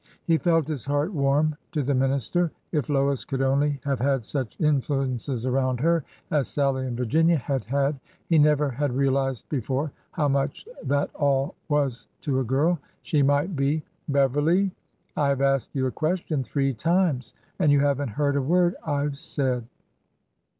He 0.23 0.39
felt 0.39 0.67
his 0.67 0.85
heart 0.85 1.13
warm 1.13 1.55
to 1.73 1.83
the 1.83 1.93
minister. 1.93 2.51
If 2.71 2.89
Lois 2.89 3.23
could 3.23 3.39
only 3.43 3.79
have 3.83 3.99
had 3.99 4.23
such 4.25 4.59
influences 4.59 5.45
around 5.45 5.79
her 5.81 6.03
as 6.31 6.47
Sallie 6.47 6.87
and 6.87 6.97
Vir 6.97 7.05
ginia 7.05 7.37
had 7.37 7.65
had,— 7.65 7.99
he 8.25 8.39
never 8.39 8.71
had 8.71 8.93
realized 8.95 9.47
before 9.49 9.91
how 10.09 10.27
much 10.27 10.67
that 10.83 11.13
all 11.13 11.53
was 11.69 12.07
to 12.21 12.39
a 12.39 12.43
girl,— 12.43 12.79
she 13.03 13.21
might 13.21 13.55
be—'' 13.55 13.83
Beverly, 14.17 14.71
I 15.15 15.29
have 15.29 15.41
asked 15.41 15.75
you 15.75 15.85
a 15.85 15.91
question 15.91 16.41
three 16.43 16.73
times, 16.73 17.35
and 17.59 17.71
you 17.71 17.81
have 17.81 18.01
n't 18.01 18.09
heard 18.09 18.35
a 18.35 18.41
word 18.41 18.73
I 18.83 19.07
've 19.07 19.19
said 19.19 19.69